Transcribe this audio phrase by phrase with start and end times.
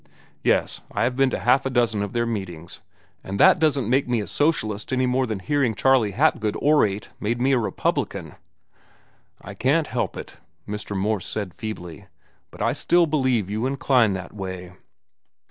[0.43, 2.81] Yes, I have been to half a dozen of their meetings,
[3.21, 7.39] but that doesn't make me a socialist any more than hearing Charley Hapgood orate made
[7.39, 8.33] me a Republican."
[9.41, 10.37] "I can't help it,"
[10.67, 10.97] Mr.
[10.97, 12.07] Morse said feebly,
[12.49, 14.73] "but I still believe you incline that way."